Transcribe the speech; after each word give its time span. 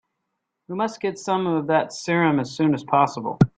We 0.67 0.73
must 0.75 0.99
get 0.99 1.19
some 1.19 1.45
of 1.45 1.67
that 1.67 1.93
serum 1.93 2.39
as 2.39 2.49
soon 2.57 2.73
as 2.73 2.83
possible. 2.83 3.37